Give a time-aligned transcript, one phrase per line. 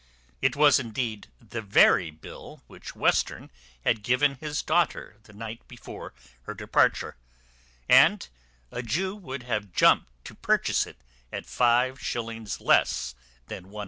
[0.41, 3.51] It was, indeed, the very bill which Western
[3.83, 6.15] had given his daughter the night before
[6.47, 7.17] her departure;
[7.87, 8.27] and
[8.71, 10.97] a Jew would have jumped to purchase it
[11.31, 13.13] at five shillings less
[13.45, 13.79] than £100.